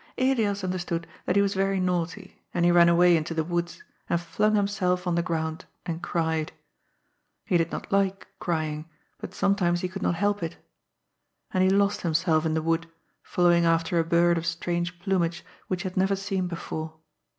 Elias 0.17 0.63
understood 0.63 1.05
that 1.27 1.35
he 1.35 1.43
was 1.43 1.53
yery 1.53 1.79
naughty, 1.79 2.35
and 2.55 2.65
he 2.65 2.71
ran 2.71 2.89
away 2.89 3.15
into 3.15 3.35
the 3.35 3.43
woods 3.43 3.83
and 4.09 4.19
flung 4.19 4.55
himself 4.55 5.05
on 5.05 5.13
the 5.13 5.21
ground 5.21 5.65
and 5.85 6.01
cried. 6.01 6.51
He 7.45 7.55
did 7.55 7.71
not 7.71 7.91
like 7.91 8.27
crying, 8.39 8.89
but 9.19 9.35
sometimes 9.35 9.81
he 9.81 9.87
could 9.87 10.01
not 10.01 10.15
help 10.15 10.41
it. 10.41 10.57
And 11.53 11.63
he 11.63 11.69
lost 11.69 12.01
himself 12.01 12.47
in 12.47 12.55
the 12.55 12.63
wood, 12.63 12.87
following 13.21 13.63
after 13.63 13.99
a 13.99 14.03
bird 14.03 14.39
of 14.39 14.45
strange 14.47 14.97
plumage 14.97 15.45
which 15.67 15.83
he 15.83 15.89
had 15.89 15.95
neyer 15.97 16.17
seen 16.17 16.47
before. 16.47 16.95